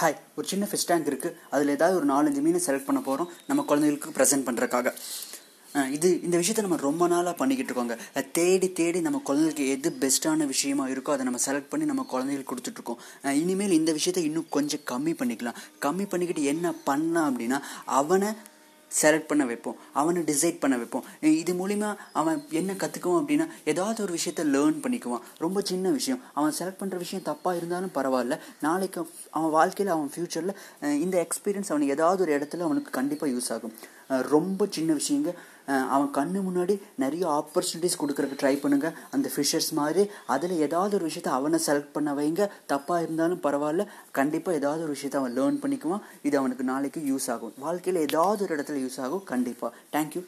[0.00, 3.62] Hi ஒரு சின்ன fish tank இருக்குது அதில் ஏதாவது ஒரு நாலஞ்சு மீனை செலக்ட் பண்ண போகிறோம் நம்ம
[3.70, 4.90] குழந்தைகளுக்கு ப்ரெசென்ட் பண்ணுறக்காக
[5.96, 7.96] இது இந்த விஷயத்த நம்ம ரொம்ப நாளாக பண்ணிக்கிட்டு இருக்கோங்க.
[8.38, 13.00] தேடி தேடி நம்ம குழந்தைங்களுக்கு எது பெஸ்ட்டான விஷயமா இருக்கோ அதை நம்ம செலக்ட் பண்ணி நம்ம குழந்தைகளுக்கு கொடுத்துட்ருக்கோம்
[13.40, 15.58] இனிமேல் இந்த விஷயத்தை இன்னும் கொஞ்சம் கம்மி பண்ணிக்கலாம்.
[15.86, 17.60] கம்மி பண்ணிக்கிட்டு என்ன பண்ணலாம் அப்படின்னா
[18.00, 18.30] அவனை
[19.02, 19.76] செலக்ட் பண்ண வைப்போம்.
[19.92, 21.04] அவனை டிசைட் பண்ண வைப்போம்.
[21.20, 25.24] இது மூலிமா அவன் என்ன கற்றுக்குவான் அப்படின்னா ஏதாவது ஒரு விஷயத்த லேர்ன் பண்ணிக்குவான்.
[25.38, 26.20] ரொம்ப சின்ன விஷயம்.
[26.34, 28.38] அவன் செலக்ட் பண்ணுற விஷயம் தப்பாக இருந்தாலும் பரவாயில்ல.
[28.60, 30.54] நாளைக்கு அவன் வாழ்க்கையில் அவன் ஃப்யூச்சரில்
[31.04, 33.74] இந்த எக்ஸ்பீரியன்ஸ் அவனுக்கு ஏதாவது ஒரு இடத்துல அவனுக்கு கண்டிப்பாக யூஸ் ஆகும்.
[34.08, 35.32] ரொம்ப சின்ன விஷயங்க.
[35.68, 38.98] அவன் கண்ணு முன்னாடி நிறைய ஆப்பர்ச்சுனிட்டிஸ் கொடுக்குறக்கு ட்ரை பண்ணுங்க.
[39.10, 42.48] அந்த ஃபிஷர்ஸ் மாதிரி அதில் ஏதாவது ஒரு விஷயத்த அவனை செலக்ட் பண்ண வைங்க.
[42.68, 43.86] தப்பாக இருந்தாலும் பரவாயில்ல.
[44.10, 46.02] கண்டிப்பாக ஏதாவது ஒரு விஷயத்த அவன் லேர்ன் பண்ணிக்குவான்.
[46.22, 47.54] இது அவனுக்கு நாளைக்கு யூஸ் ஆகும்.
[47.58, 49.24] வாழ்க்கையில் ஏதாவது ஒரு இடத்துல யூஸ் ஆகும்.
[49.24, 50.22] கண்டிப்பாக தேங்க்யூ